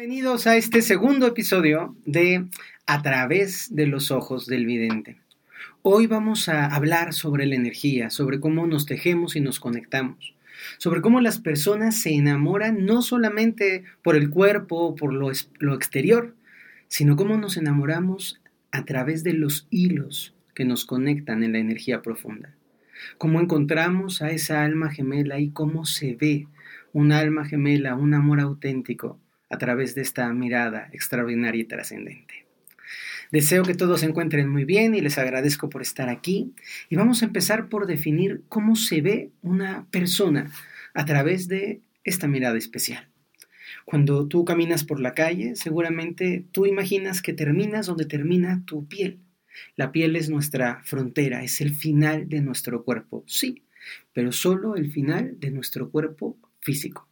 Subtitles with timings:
[0.00, 2.46] Bienvenidos a este segundo episodio de
[2.86, 5.18] A través de los ojos del vidente.
[5.82, 10.34] Hoy vamos a hablar sobre la energía, sobre cómo nos tejemos y nos conectamos,
[10.78, 15.74] sobre cómo las personas se enamoran no solamente por el cuerpo o por lo, lo
[15.74, 16.34] exterior,
[16.88, 18.40] sino cómo nos enamoramos
[18.72, 22.54] a través de los hilos que nos conectan en la energía profunda.
[23.18, 26.46] Cómo encontramos a esa alma gemela y cómo se ve
[26.94, 29.18] un alma gemela, un amor auténtico
[29.50, 32.46] a través de esta mirada extraordinaria y trascendente.
[33.30, 36.52] Deseo que todos se encuentren muy bien y les agradezco por estar aquí.
[36.88, 40.50] Y vamos a empezar por definir cómo se ve una persona
[40.94, 43.08] a través de esta mirada especial.
[43.84, 49.20] Cuando tú caminas por la calle, seguramente tú imaginas que terminas donde termina tu piel.
[49.76, 53.64] La piel es nuestra frontera, es el final de nuestro cuerpo, sí,
[54.12, 57.09] pero solo el final de nuestro cuerpo físico.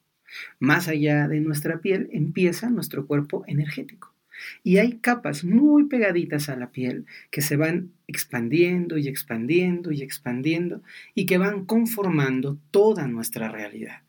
[0.58, 4.14] Más allá de nuestra piel empieza nuestro cuerpo energético.
[4.62, 10.02] Y hay capas muy pegaditas a la piel que se van expandiendo y expandiendo y
[10.02, 10.82] expandiendo
[11.14, 14.02] y que van conformando toda nuestra realidad.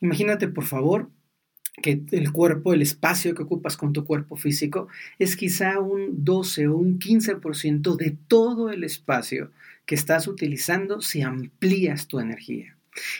[0.00, 1.10] Imagínate, por favor,
[1.82, 6.68] que el cuerpo, el espacio que ocupas con tu cuerpo físico, es quizá un 12
[6.68, 9.52] o un 15% de todo el espacio
[9.86, 12.76] que estás utilizando si amplías tu energía.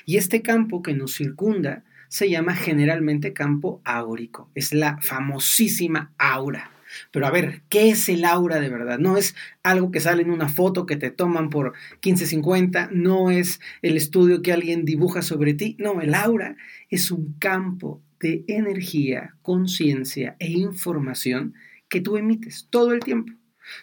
[0.06, 6.70] Y este campo que nos circunda se llama generalmente campo áurico, es la famosísima aura.
[7.10, 8.98] Pero a ver, ¿qué es el aura de verdad?
[8.98, 11.74] No es algo que sale en una foto que te toman por
[12.04, 16.56] 1550, no es el estudio que alguien dibuja sobre ti, no, el aura
[16.88, 21.54] es un campo de energía, conciencia e información
[21.88, 23.32] que tú emites todo el tiempo.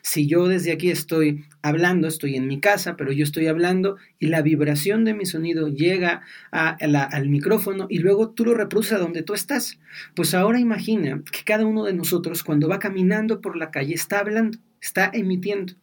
[0.01, 4.27] Si yo desde aquí estoy hablando, estoy en mi casa, pero yo estoy hablando y
[4.27, 9.23] la vibración de mi sonido llega al micrófono y luego tú lo reproduces a donde
[9.23, 9.79] tú estás.
[10.15, 14.19] Pues ahora imagina que cada uno de nosotros cuando va caminando por la calle está
[14.19, 15.73] hablando, está emitiendo.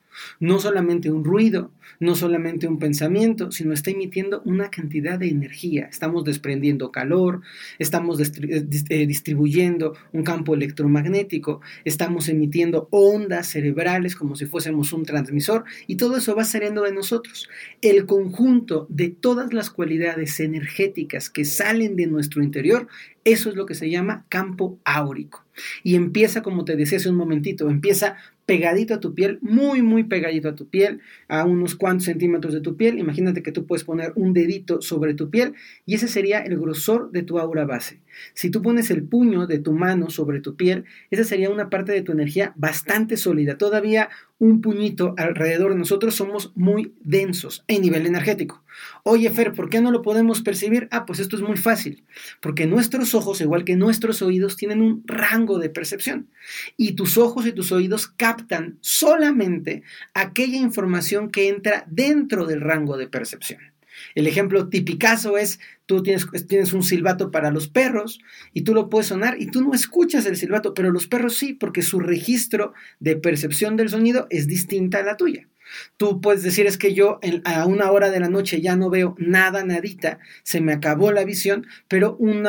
[0.40, 5.86] No solamente un ruido, no solamente un pensamiento, sino está emitiendo una cantidad de energía.
[5.86, 7.42] Estamos desprendiendo calor,
[7.78, 15.04] estamos eh, eh, distribuyendo un campo electromagnético, estamos emitiendo ondas cerebrales como si fuésemos un
[15.04, 17.48] transmisor y todo eso va saliendo de nosotros.
[17.80, 22.88] El conjunto de todas las cualidades energéticas que salen de nuestro interior,
[23.24, 25.44] eso es lo que se llama campo áurico.
[25.82, 30.04] Y empieza, como te decía hace un momentito, empieza pegadito a tu piel, muy, muy
[30.04, 32.98] pegadito a tu piel, a unos cuantos centímetros de tu piel.
[32.98, 35.54] Imagínate que tú puedes poner un dedito sobre tu piel
[35.86, 38.01] y ese sería el grosor de tu aura base.
[38.34, 41.92] Si tú pones el puño de tu mano sobre tu piel, esa sería una parte
[41.92, 43.58] de tu energía bastante sólida.
[43.58, 44.08] Todavía
[44.38, 48.64] un puñito alrededor de nosotros somos muy densos en nivel energético.
[49.04, 50.88] Oye, Fer, ¿por qué no lo podemos percibir?
[50.90, 52.02] Ah, pues esto es muy fácil,
[52.40, 56.28] porque nuestros ojos, igual que nuestros oídos, tienen un rango de percepción
[56.76, 62.96] y tus ojos y tus oídos captan solamente aquella información que entra dentro del rango
[62.96, 63.71] de percepción.
[64.14, 68.20] El ejemplo tipicazo es, tú tienes, tienes, un silbato para los perros
[68.52, 71.52] y tú lo puedes sonar y tú no escuchas el silbato, pero los perros sí,
[71.52, 75.48] porque su registro de percepción del sonido es distinta a la tuya.
[75.96, 79.14] Tú puedes decir es que yo a una hora de la noche ya no veo
[79.18, 82.46] nada, nadita, se me acabó la visión, pero un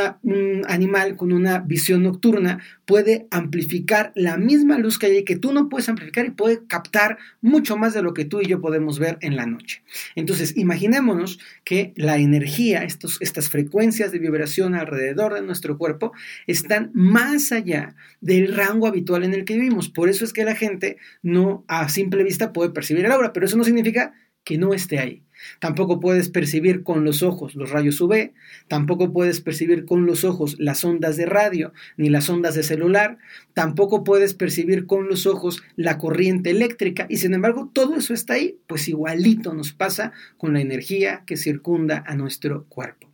[0.68, 5.70] animal con una visión nocturna puede amplificar la misma luz que hay que tú no
[5.70, 9.18] puedes amplificar y puede captar mucho más de lo que tú y yo podemos ver
[9.22, 9.84] en la noche.
[10.16, 16.12] Entonces, imaginémonos que la energía, estos, estas frecuencias de vibración alrededor de nuestro cuerpo,
[16.48, 19.90] están más allá del rango habitual en el que vivimos.
[19.90, 23.46] Por eso es que la gente no a simple vista puede percibir el aura, pero
[23.46, 24.14] eso no significa
[24.44, 25.24] que no esté ahí.
[25.60, 28.32] Tampoco puedes percibir con los ojos los rayos UV,
[28.68, 33.18] tampoco puedes percibir con los ojos las ondas de radio ni las ondas de celular,
[33.54, 38.36] tampoco puedes percibir con los ojos la corriente eléctrica y sin embargo todo eso está
[38.36, 43.10] ahí, pues igualito nos pasa con la energía que circunda a nuestro cuerpo.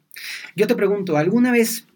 [0.55, 1.87] Yo te pregunto, ¿alguna vez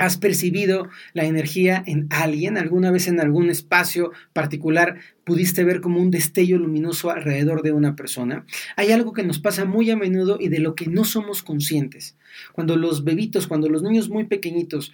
[0.00, 2.56] ¿Has percibido la energía en alguien?
[2.56, 7.96] ¿Alguna vez en algún espacio particular pudiste ver como un destello luminoso alrededor de una
[7.96, 8.46] persona?
[8.76, 12.16] Hay algo que nos pasa muy a menudo y de lo que no somos conscientes.
[12.54, 14.90] Cuando los bebitos, cuando los niños muy pequeñitos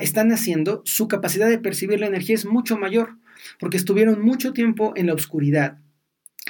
[0.00, 3.18] están naciendo, su capacidad de percibir la energía es mucho mayor
[3.60, 5.76] porque estuvieron mucho tiempo en la oscuridad.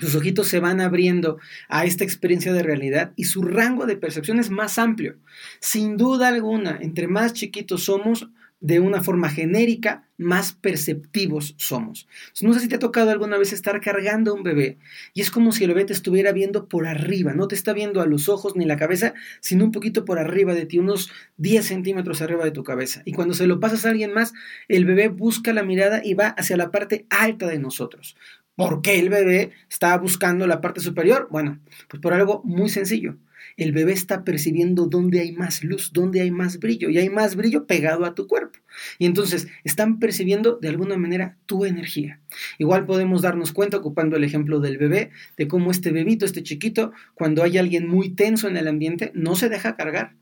[0.01, 4.39] Sus ojitos se van abriendo a esta experiencia de realidad y su rango de percepción
[4.39, 5.17] es más amplio.
[5.61, 8.29] Sin duda alguna, entre más chiquitos somos,
[8.61, 12.09] de una forma genérica, más perceptivos somos.
[12.41, 14.79] No sé si te ha tocado alguna vez estar cargando a un bebé
[15.15, 18.01] y es como si el bebé te estuviera viendo por arriba, no te está viendo
[18.01, 21.65] a los ojos ni la cabeza, sino un poquito por arriba de ti, unos 10
[21.65, 23.03] centímetros arriba de tu cabeza.
[23.05, 24.33] Y cuando se lo pasas a alguien más,
[24.67, 28.17] el bebé busca la mirada y va hacia la parte alta de nosotros.
[28.59, 31.29] ¿Por qué el bebé está buscando la parte superior?
[31.31, 33.17] Bueno, pues por algo muy sencillo
[33.57, 37.35] el bebé está percibiendo dónde hay más luz, dónde hay más brillo, y hay más
[37.35, 38.59] brillo pegado a tu cuerpo.
[38.99, 42.21] Y entonces están percibiendo de alguna manera tu energía.
[42.59, 46.93] Igual podemos darnos cuenta, ocupando el ejemplo del bebé, de cómo este bebito, este chiquito,
[47.15, 50.15] cuando hay alguien muy tenso en el ambiente, no se deja cargar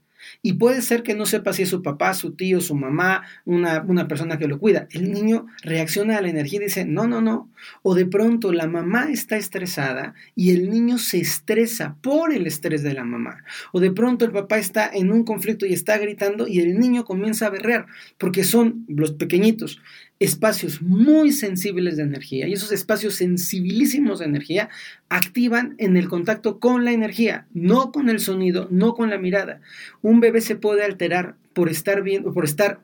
[0.43, 3.83] y puede ser que no sepa si es su papá, su tío, su mamá, una,
[3.83, 4.87] una, persona que lo cuida.
[4.91, 7.51] El niño reacciona a la energía y dice, no, no, no.
[7.83, 12.83] O de pronto la mamá está estresada y el niño se estresa por el estrés
[12.83, 13.45] de la mamá.
[13.73, 17.05] O de pronto el papá está en un conflicto y está gritando y el niño
[17.05, 17.87] comienza a berrear,
[18.19, 19.81] porque son los pequeñitos
[20.19, 24.71] espacios muy sensibles de energía y esos espacios sensibilísimos de energía
[25.09, 29.61] activan en el contacto con la energía, no con el sonido, no con la mirada.
[30.01, 32.81] Un bebé se puede alterar por estar viendo, por estar,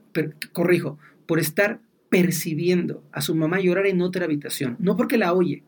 [0.52, 1.80] corrijo, por estar
[2.10, 5.62] percibiendo a su mamá llorar en otra habitación, no porque la oye,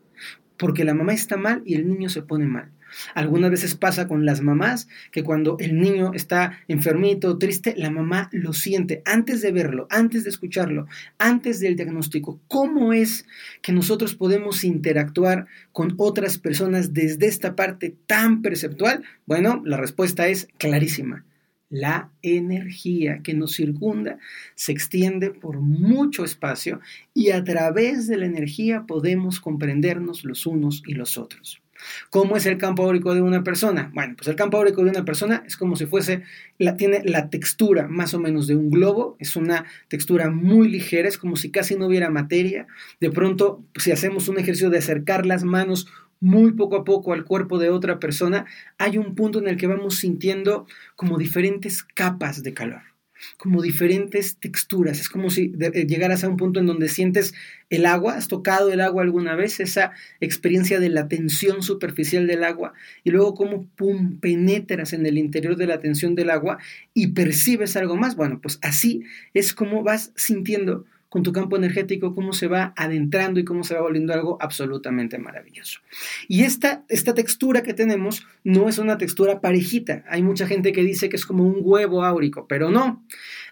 [0.59, 2.71] porque la mamá está mal y el niño se pone mal.
[3.15, 8.29] Algunas veces pasa con las mamás que cuando el niño está enfermito, triste, la mamá
[8.33, 10.87] lo siente antes de verlo, antes de escucharlo,
[11.19, 12.41] antes del diagnóstico.
[12.49, 13.27] ¿Cómo es
[13.63, 19.03] que nosotros podemos interactuar con otras personas desde esta parte tan perceptual?
[19.27, 21.25] Bueno, la respuesta es clarísima.
[21.71, 24.19] La energía que nos circunda
[24.55, 26.81] se extiende por mucho espacio
[27.13, 31.64] y a través de la energía podemos comprendernos los unos y los otros.
[32.11, 33.91] ¿Cómo es el campo áurico de una persona?
[33.95, 36.23] Bueno, pues el campo áurico de una persona es como si fuese,
[36.59, 41.09] la, tiene la textura más o menos de un globo, es una textura muy ligera,
[41.09, 42.67] es como si casi no hubiera materia.
[43.01, 45.89] De pronto, si hacemos un ejercicio de acercar las manos
[46.21, 48.47] muy poco a poco al cuerpo de otra persona,
[48.79, 50.67] hay un punto en el que vamos sintiendo
[50.97, 52.94] como diferentes capas de calor
[53.37, 55.01] como diferentes texturas.
[55.01, 57.35] Es como si eh, llegaras a un punto en donde sientes
[57.71, 62.45] el agua, has tocado el agua alguna vez, esa experiencia de la tensión superficial del
[62.45, 62.73] agua,
[63.03, 66.59] y luego como pum, penetras en el interior de la tensión del agua
[66.93, 68.17] y percibes algo más.
[68.17, 70.85] Bueno, pues así es como vas sintiendo
[71.15, 75.17] con tu campo energético, cómo se va adentrando y cómo se va volviendo algo absolutamente
[75.17, 75.79] maravilloso.
[76.27, 80.05] Y esta, esta textura que tenemos no es una textura parejita.
[80.09, 83.07] Hay mucha gente que dice que es como un huevo áurico, pero no,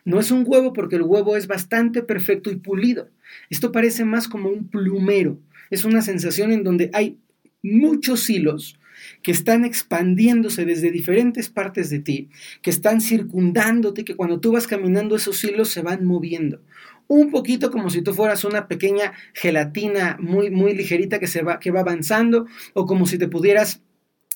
[0.04, 3.10] no es un huevo porque el huevo es bastante perfecto y pulido.
[3.48, 5.38] Esto parece más como un plumero.
[5.70, 7.20] Es una sensación en donde hay
[7.62, 8.76] muchos hilos
[9.22, 12.28] que están expandiéndose desde diferentes partes de ti,
[12.60, 16.60] que están circundándote, que cuando tú vas caminando esos hilos se van moviendo
[17.14, 21.60] un poquito como si tú fueras una pequeña gelatina muy, muy ligerita que, se va,
[21.60, 23.82] que va avanzando, o como si te pudieras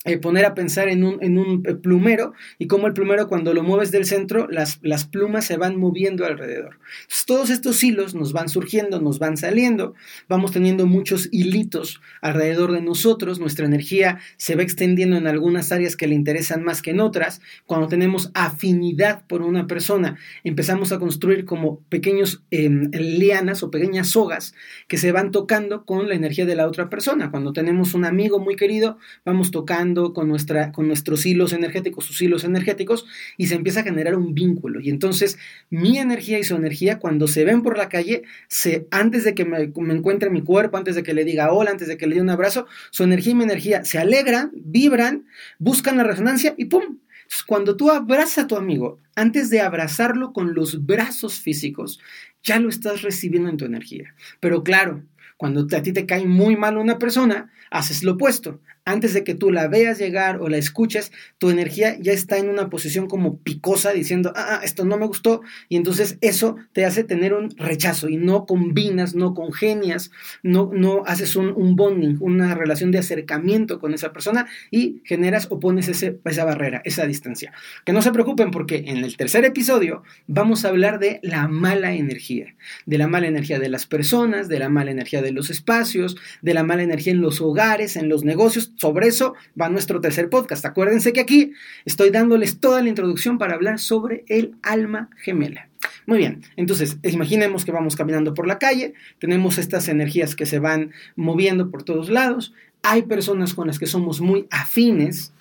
[0.07, 3.53] eh, poner a pensar en un, en un, eh, plumero y cómo el plumero cuando
[3.53, 6.79] lo mueves del centro, las, las plumas se van moviendo alrededor.
[7.25, 9.93] todos estos hilos nos van surgiendo, nos van saliendo,
[10.29, 15.97] vamos teniendo muchos hilitos alrededor de nosotros, nuestra energía se va extendiendo en algunas áreas
[15.97, 17.41] que le interesan más que en otras.
[17.65, 24.09] Cuando tenemos afinidad por una persona, empezamos a construir como pequeños em, lianas o pequeñas
[24.09, 24.53] sogas
[24.87, 27.29] que se van tocando con la energía de la otra persona.
[27.31, 32.21] Cuando tenemos un amigo muy querido, vamos tocando con, nuestra, con nuestros hilos energéticos, sus
[32.21, 33.05] hilos energéticos,
[33.37, 34.79] y se empieza a generar un vínculo.
[34.79, 35.37] Y entonces
[35.69, 39.45] mi energía y su energía, cuando se ven por la calle, se, antes de que
[39.45, 42.15] me, me encuentre mi cuerpo, antes de que le diga hola, antes de que le
[42.15, 45.25] dé un abrazo, su energía y mi energía se alegran, vibran,
[45.59, 46.99] buscan la resonancia y ¡pum!
[47.45, 51.99] Cuando tú abrazas a tu amigo, antes de abrazarlo con los brazos físicos,
[52.43, 54.15] ya lo estás recibiendo en tu energía.
[54.39, 55.03] Pero claro,
[55.35, 59.35] cuando a ti te cae muy mal una persona, haces lo opuesto antes de que
[59.35, 63.37] tú la veas llegar o la escuches, tu energía ya está en una posición como
[63.39, 67.49] picosa diciendo, ah, ah, esto no me gustó, y entonces eso te hace tener un
[67.57, 73.79] rechazo y no combinas, no congenias, no, no haces un, bonding, una relación de acercamiento
[73.79, 77.51] con esa persona y generas o pones ese, esa barrera, esa distancia.
[77.85, 81.93] Que no se preocupen porque en el tercer episodio vamos a hablar de la mala
[81.93, 86.15] energía, de la mala energía de las personas, de la mala energía de los espacios,
[86.41, 90.29] de la mala energía en los hogares, en los negocios, sobre eso va nuestro tercer
[90.29, 90.65] podcast.
[90.65, 91.51] Acuérdense que aquí
[91.85, 95.67] estoy dándoles toda la introducción para hablar sobre el alma gemela.
[96.05, 100.59] Muy bien, entonces imaginemos que vamos caminando por la calle, tenemos estas energías que se
[100.59, 105.33] van moviendo por todos lados, hay personas con las que somos muy afines,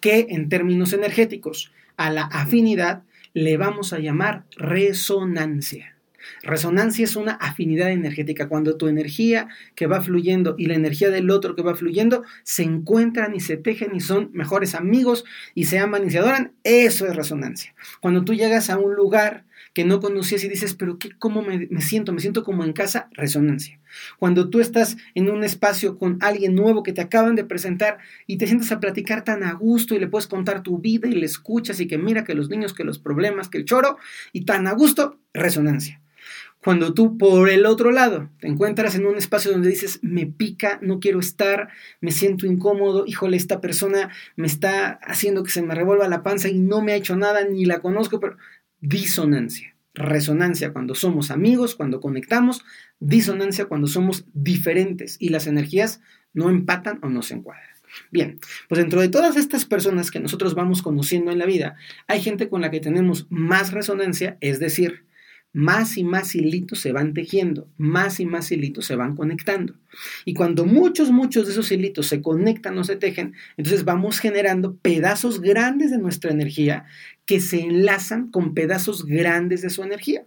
[0.00, 3.02] que en términos energéticos a la afinidad
[3.34, 5.93] le vamos a llamar resonancia.
[6.42, 11.30] Resonancia es una afinidad energética, cuando tu energía que va fluyendo y la energía del
[11.30, 15.78] otro que va fluyendo se encuentran y se tejen y son mejores amigos y se
[15.78, 17.74] aman y se adoran, eso es resonancia.
[18.00, 21.66] Cuando tú llegas a un lugar que no conocías y dices, pero qué, ¿cómo me,
[21.68, 22.12] me siento?
[22.12, 23.80] Me siento como en casa, resonancia.
[24.18, 28.38] Cuando tú estás en un espacio con alguien nuevo que te acaban de presentar y
[28.38, 31.26] te sientas a platicar tan a gusto y le puedes contar tu vida y le
[31.26, 33.98] escuchas y que mira que los niños, que los problemas, que el choro
[34.32, 36.00] y tan a gusto, resonancia.
[36.64, 40.78] Cuando tú por el otro lado te encuentras en un espacio donde dices, me pica,
[40.80, 41.68] no quiero estar,
[42.00, 46.48] me siento incómodo, híjole, esta persona me está haciendo que se me revuelva la panza
[46.48, 48.38] y no me ha hecho nada, ni la conozco, pero
[48.80, 52.64] disonancia, resonancia cuando somos amigos, cuando conectamos,
[52.98, 56.00] disonancia cuando somos diferentes y las energías
[56.32, 57.68] no empatan o no se encuadran.
[58.10, 58.40] Bien,
[58.70, 62.48] pues dentro de todas estas personas que nosotros vamos conociendo en la vida, hay gente
[62.48, 65.04] con la que tenemos más resonancia, es decir,
[65.54, 69.74] más y más hilitos se van tejiendo, más y más hilitos se van conectando.
[70.24, 74.76] Y cuando muchos, muchos de esos hilitos se conectan o se tejen, entonces vamos generando
[74.76, 76.86] pedazos grandes de nuestra energía
[77.24, 80.26] que se enlazan con pedazos grandes de su energía.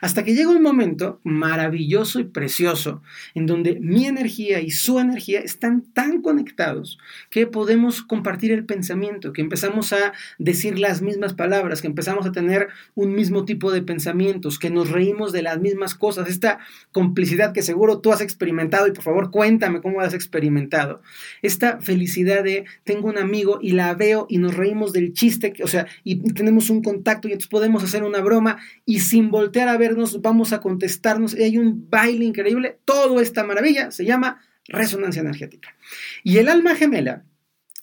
[0.00, 3.02] Hasta que llega un momento maravilloso y precioso
[3.34, 6.98] en donde mi energía y su energía están tan conectados
[7.30, 12.32] que podemos compartir el pensamiento, que empezamos a decir las mismas palabras, que empezamos a
[12.32, 16.58] tener un mismo tipo de pensamientos, que nos reímos de las mismas cosas, esta
[16.92, 21.02] complicidad que seguro tú has experimentado y por favor cuéntame cómo has experimentado,
[21.42, 25.68] esta felicidad de tengo un amigo y la veo y nos reímos del chiste, o
[25.68, 29.76] sea, y tenemos un contacto y entonces podemos hacer una broma y sin voltear a
[29.76, 35.20] vernos, vamos a contestarnos, y hay un baile increíble, todo esta maravilla se llama resonancia
[35.20, 35.74] energética.
[36.22, 37.24] Y el alma gemela,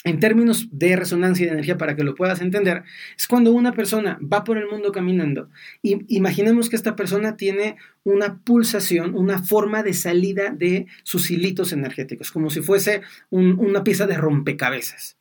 [0.04, 2.84] en términos de resonancia y de energía, para que lo puedas entender,
[3.18, 5.50] es cuando una persona va por el mundo caminando
[5.82, 11.74] y imaginemos que esta persona tiene una pulsación, una forma de salida de sus hilitos
[11.74, 13.02] energéticos, como si fuese
[13.32, 15.18] una pieza de rompecabezas.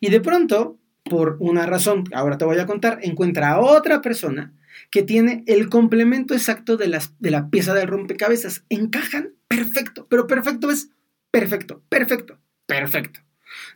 [0.00, 4.52] Y de pronto, por una razón, ahora te voy a contar, encuentra a otra persona
[4.90, 8.64] que tiene el complemento exacto de, las, de la pieza de rompecabezas.
[8.68, 10.90] Encajan perfecto, pero perfecto es
[11.30, 13.20] perfecto, perfecto, perfecto.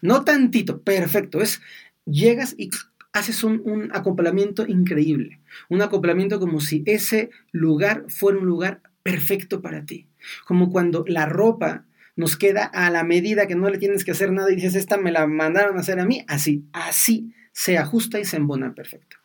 [0.02, 1.40] No tantito, perfecto.
[1.40, 1.60] Es
[2.04, 2.70] llegas y
[3.12, 5.40] haces un, un, acoplamiento increíble.
[5.68, 10.08] Un acoplamiento como si ese lugar fuera un lugar perfecto para ti.
[10.46, 11.86] Como cuando la ropa
[12.16, 14.96] nos queda a la medida que no le tienes que hacer nada y dices, esta
[14.96, 16.24] me la mandaron a hacer a mí.
[16.26, 19.16] Así, así se ajusta y se embona perfecto.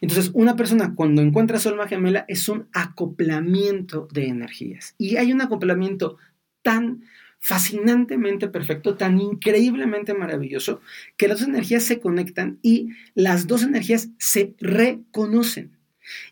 [0.00, 4.94] Entonces, una persona cuando encuentra su alma gemela es un acoplamiento de energías.
[4.98, 6.18] Y hay un acoplamiento
[6.62, 7.02] tan
[7.38, 10.80] fascinantemente perfecto, tan increíblemente maravilloso,
[11.16, 15.72] que las dos energías se conectan y las dos energías se reconocen.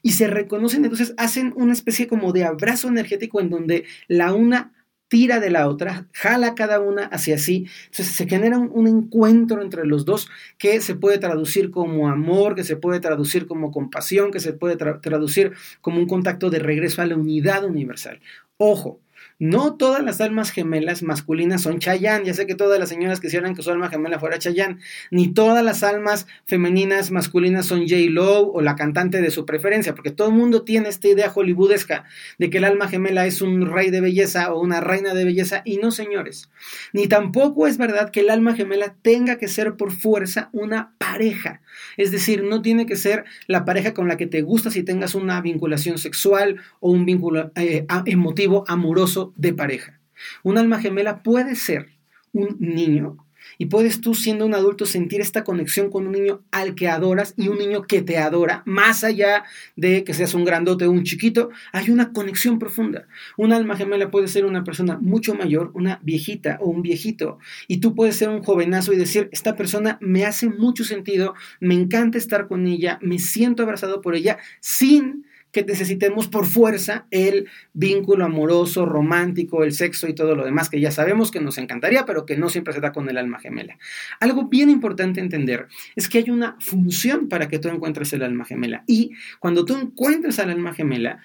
[0.02, 4.72] Y se reconocen, entonces hacen una especie como de abrazo energético en donde la una
[5.11, 7.67] tira de la otra, jala cada una hacia sí.
[7.87, 12.62] Entonces se genera un, encuentro entre los dos que se puede traducir como amor, que
[12.62, 17.07] se puede traducir como compasión, que se puede traducir como un contacto de regreso a
[17.07, 18.21] la unidad universal.
[18.57, 19.00] Ojo,
[19.40, 22.24] no todas las almas gemelas masculinas son Chayán.
[22.24, 24.80] Ya sé que todas las señoras quisieran que su alma gemela fuera Chayán.
[25.10, 28.10] Ni todas las almas femeninas masculinas son J.
[28.10, 32.04] Lowe o la cantante de su preferencia, porque todo el mundo tiene esta idea hollywoodesca
[32.38, 35.62] de que el alma gemela es un rey de belleza o una reina de belleza.
[35.64, 36.50] Y no, señores.
[36.92, 41.62] Ni tampoco es verdad que el alma gemela tenga que ser por fuerza una pareja.
[41.96, 45.14] Es decir, no tiene que ser la pareja con la que te gusta si tengas
[45.14, 50.00] una vinculación sexual o un vínculo eh, emotivo, amoroso de pareja.
[50.43, 51.88] Un alma gemela puede ser
[52.33, 53.17] un niño
[53.59, 57.35] y puedes tú siendo un adulto sentir esta conexión con un niño al que adoras
[57.37, 59.45] y un niño que te adora, más allá
[59.76, 63.07] de que seas un grandote o un chiquito, hay una conexión profunda.
[63.37, 67.79] Un alma gemela puede ser una persona mucho mayor, una viejita o un viejito, y
[67.79, 72.19] tú puedes ser un jovenazo y decir, esta persona me hace mucho sentido, me encanta
[72.19, 78.25] estar con ella, me siento abrazado por ella, sin que necesitemos por fuerza el vínculo
[78.25, 82.26] amoroso, romántico, el sexo y todo lo demás que ya sabemos que nos encantaría, pero
[82.26, 83.78] que no siempre se da con el alma gemela.
[84.21, 85.66] Algo bien importante entender
[85.97, 88.85] es que hay una función para que tú encuentres el alma gemela.
[88.87, 91.21] Y cuando tú encuentres al alma gemela,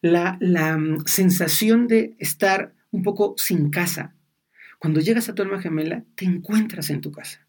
[0.00, 4.14] la, la mm, sensación de estar un poco sin casa,
[4.78, 7.46] cuando llegas a tu alma gemela, te encuentras en tu casa.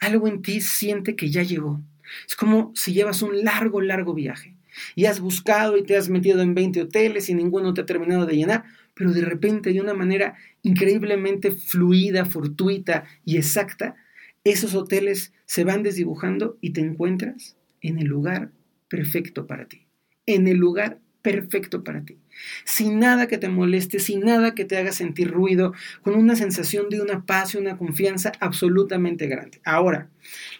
[0.00, 1.80] Algo en ti siente que ya llegó.
[2.26, 4.55] Es como si llevas un largo, largo viaje
[4.94, 8.26] Y has buscado y te has metido en 20 hoteles y ninguno te ha terminado
[8.26, 8.64] de llenar,
[8.94, 13.96] pero de repente, de una manera increíblemente fluida, fortuita y exacta,
[14.44, 18.52] esos hoteles se van desdibujando y te encuentras en el lugar
[18.88, 19.86] perfecto para ti,
[20.26, 22.18] en el lugar perfecto para ti,
[22.64, 26.88] sin nada que te moleste, sin nada que te haga sentir ruido, con una sensación
[26.88, 29.60] de una paz y una confianza absolutamente grande.
[29.64, 30.08] Ahora,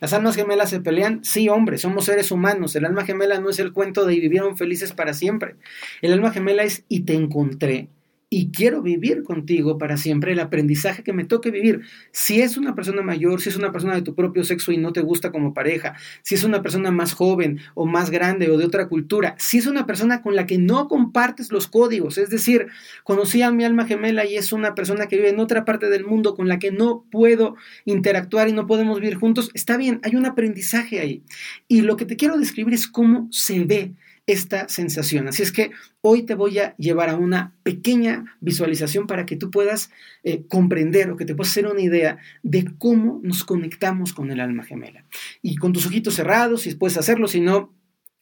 [0.01, 1.23] ¿las almas gemelas se pelean?
[1.23, 2.75] Sí, hombre, somos seres humanos.
[2.75, 5.55] El alma gemela no es el cuento de y vivieron felices para siempre.
[6.03, 7.89] El alma gemela es y te encontré
[8.37, 11.81] y quiero vivir contigo para siempre el aprendizaje que me toque vivir.
[12.13, 14.93] Si es una persona mayor, si es una persona de tu propio sexo y no
[14.93, 18.67] te gusta como pareja, si es una persona más joven o más grande o de
[18.67, 22.67] otra cultura, si es una persona con la que no compartes los códigos, es decir,
[23.05, 26.05] conocí a mi alma gemela y es una persona que vive en otra parte del
[26.05, 30.15] mundo con la que no puedo interactuar y no podemos vivir juntos, está bien, hay
[30.15, 31.23] un aprendizaje ahí.
[31.69, 33.95] Y lo que te quiero describir es cómo se ve
[34.27, 35.29] esta sensación.
[35.29, 39.51] Así es que hoy te voy a llevar a una pequeña visualización para que tú
[39.51, 39.91] puedas
[40.25, 44.41] eh, comprender o que te puedas hacer una idea de cómo nos conectamos con el
[44.41, 45.05] alma gemela.
[45.43, 47.73] Y con tus ojitos cerrados, si puedes hacerlo, si no,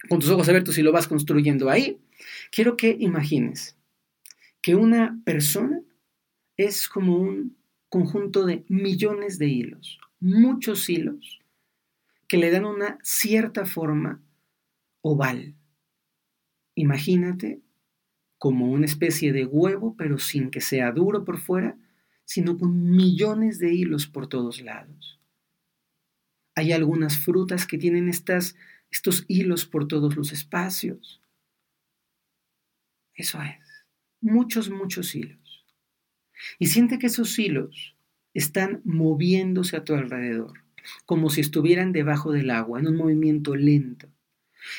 [0.08, 1.98] con tus ojos abiertos y lo vas construyendo ahí,
[2.50, 3.76] quiero que imagines
[4.60, 5.80] que una persona
[6.56, 7.56] es como un
[7.88, 11.40] conjunto de millones de hilos, muchos hilos,
[12.28, 14.22] que le dan una cierta forma
[15.02, 15.54] oval,
[16.74, 17.60] Imagínate
[18.38, 21.78] como una especie de huevo, pero sin que sea duro por fuera,
[22.24, 25.20] sino con millones de hilos por todos lados.
[26.54, 28.56] Hay algunas frutas que tienen estas,
[28.90, 31.20] estos hilos por todos los espacios.
[33.14, 33.86] Eso es,
[34.20, 35.64] muchos, muchos hilos.
[36.58, 37.96] Y siente que esos hilos
[38.34, 40.64] están moviéndose a tu alrededor,
[41.06, 44.08] como si estuvieran debajo del agua, en un movimiento lento.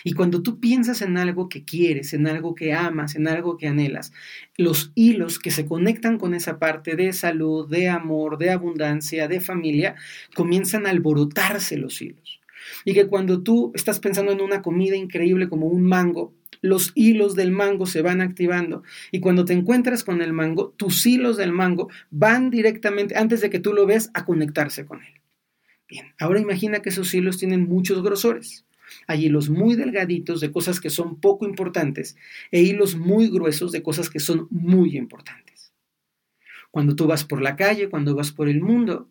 [0.04, 3.68] Y cuando tú piensas en algo que quieres, en algo que amas, en algo que
[3.68, 4.13] anhelas,
[4.57, 9.42] los hilos que se conectan con esa parte de salud, de amor, de abundancia, de
[9.42, 9.96] familia,
[10.33, 12.40] comienzan a alborotarse los hilos.
[12.83, 17.36] Y que cuando tú estás pensando en una comida increíble como un mango, los hilos
[17.36, 18.83] del mango se van activando.
[19.12, 23.50] Y cuando te encuentras con el mango, tus hilos del mango van directamente, antes de
[23.50, 25.22] que tú lo veas, a conectarse con él.
[25.88, 28.66] Bien, ahora imagina que esos hilos tienen muchos grosores.
[29.08, 32.16] Hay hilos muy delgaditos de cosas que son poco importantes
[32.51, 35.74] e hilos muy gruesos de cosas que son muy importantes.
[36.72, 39.10] Cuando tú vas por la calle, cuando vas por el mundo,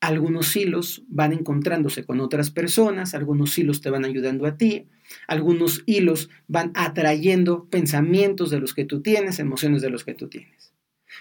[0.00, 4.86] algunos hilos van encontrándose con otras personas, algunos hilos te van ayudando a ti,
[5.26, 10.28] algunos hilos van atrayendo pensamientos de los que tú tienes, emociones de los que tú
[10.28, 10.74] tienes.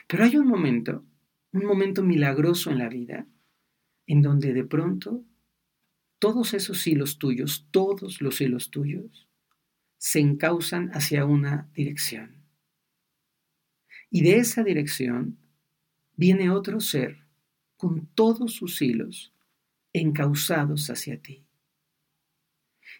[0.07, 1.03] Pero hay un momento,
[1.53, 3.25] un momento milagroso en la vida,
[4.05, 5.23] en donde de pronto
[6.23, 9.27] todos esos hilos tuyos, todos los hilos tuyos,
[9.97, 12.45] se encausan hacia una dirección.
[14.09, 15.37] Y de esa dirección
[16.15, 17.25] viene otro ser
[17.75, 19.33] con todos sus hilos
[19.91, 21.43] encausados hacia ti.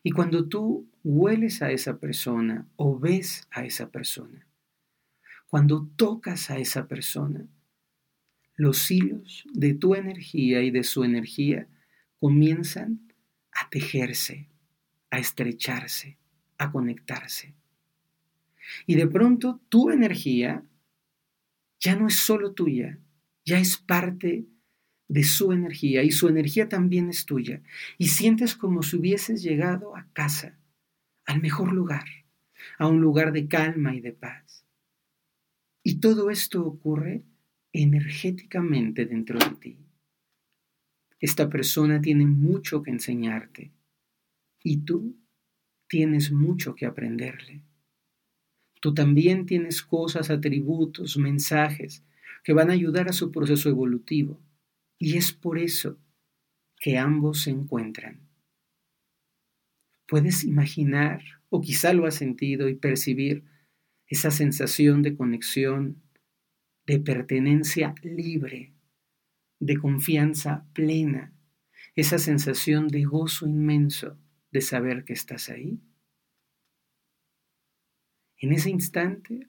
[0.03, 4.45] Y cuando tú hueles a esa persona o ves a esa persona,
[5.47, 7.47] cuando tocas a esa persona,
[8.57, 11.69] los hilos de tu energía y de su energía
[12.19, 13.12] comienzan
[13.69, 14.47] tejerse,
[15.09, 16.17] a estrecharse,
[16.57, 17.53] a conectarse.
[18.85, 20.63] Y de pronto tu energía
[21.79, 22.97] ya no es solo tuya,
[23.45, 24.45] ya es parte
[25.07, 27.61] de su energía y su energía también es tuya.
[27.97, 30.57] Y sientes como si hubieses llegado a casa,
[31.25, 32.05] al mejor lugar,
[32.79, 34.65] a un lugar de calma y de paz.
[35.83, 37.23] Y todo esto ocurre
[37.73, 39.82] energéticamente dentro de ti.
[41.23, 43.71] Esta persona tiene mucho que enseñarte
[44.61, 45.15] y tú
[45.87, 47.63] tienes mucho que aprenderle.
[48.81, 52.03] Tú también tienes cosas, atributos, mensajes
[52.43, 54.37] que van a ayudar a su proceso evolutivo
[54.99, 55.97] y es por eso
[56.81, 58.19] que ambos se encuentran.
[60.05, 63.45] Puedes imaginar, o quizá lo has sentido y percibir,
[64.07, 66.03] esa sensación de conexión,
[66.85, 68.72] de pertenencia libre
[69.65, 71.33] de confianza plena,
[71.95, 74.19] esa sensación de gozo inmenso
[74.51, 75.79] de saber que estás ahí.
[78.37, 79.47] En ese instante,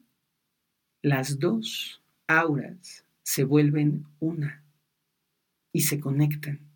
[1.01, 4.63] las dos auras se vuelven una
[5.73, 6.71] y se conectan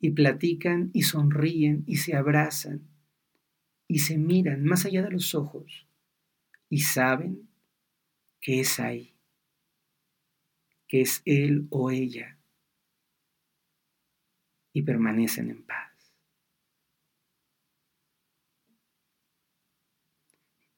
[0.00, 2.88] y platican y sonríen y se abrazan
[3.86, 5.86] y se miran más allá de los ojos
[6.70, 7.50] y saben
[8.40, 9.14] que es ahí,
[10.88, 12.35] que es él o ella
[14.76, 15.90] y permanecen en paz.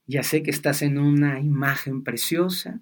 [0.06, 2.78] Ya sé que estás en una imagen preciosa,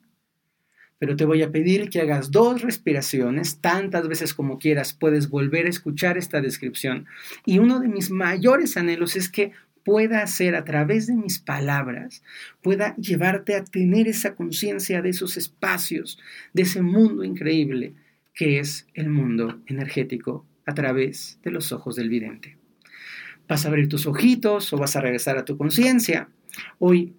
[0.99, 5.65] pero te voy a pedir que hagas dos respiraciones, tantas veces como quieras, puedes volver
[5.65, 7.07] a escuchar esta descripción.
[7.47, 9.53] Y uno de mis mayores anhelos es que
[9.85, 12.23] pueda hacer a través de mis palabras,
[12.61, 16.19] pueda llevarte a tener esa conciencia de esos espacios,
[16.53, 17.95] de ese mundo increíble
[18.35, 22.59] que es el mundo energético a través de los ojos del vidente.
[23.49, 26.29] Vas a abrir tus ojitos o vas a regresar a tu conciencia.
[26.79, 27.15] Hoy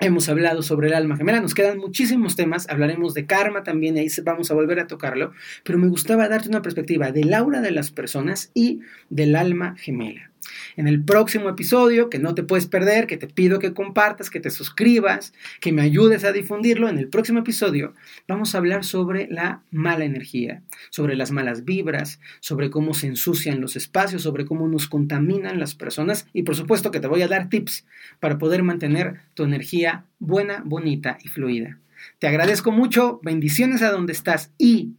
[0.00, 4.08] Hemos hablado sobre el alma gemela, nos quedan muchísimos temas, hablaremos de karma también, ahí
[4.24, 7.92] vamos a volver a tocarlo, pero me gustaba darte una perspectiva del aura de las
[7.92, 10.31] personas y del alma gemela.
[10.76, 14.40] En el próximo episodio, que no te puedes perder, que te pido que compartas, que
[14.40, 17.94] te suscribas, que me ayudes a difundirlo, en el próximo episodio
[18.28, 23.60] vamos a hablar sobre la mala energía, sobre las malas vibras, sobre cómo se ensucian
[23.60, 27.28] los espacios, sobre cómo nos contaminan las personas y por supuesto que te voy a
[27.28, 27.86] dar tips
[28.20, 31.78] para poder mantener tu energía buena, bonita y fluida.
[32.18, 34.94] Te agradezco mucho, bendiciones a donde estás y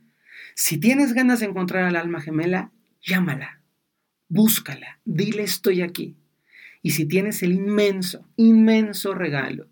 [0.56, 3.63] si tienes ganas de encontrar al alma gemela, llámala
[4.34, 6.18] búscala, dile estoy aquí.
[6.82, 9.68] Y si tienes el inmenso, inmenso regalo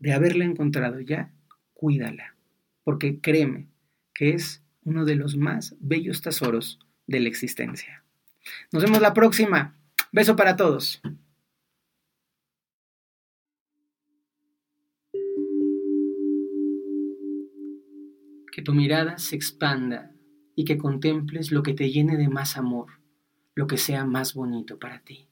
[0.00, 1.32] de haberla encontrado ya,
[1.74, 2.34] cuídala,
[2.82, 3.68] porque créeme
[4.12, 8.02] que es uno de los más bellos tesoros de la existencia.
[8.72, 9.76] Nos vemos la próxima.
[10.10, 11.00] Beso para todos.
[18.50, 20.10] Que tu mirada se expanda
[20.56, 22.99] y que contemples lo que te llene de más amor
[23.54, 25.29] lo que sea más bonito para ti.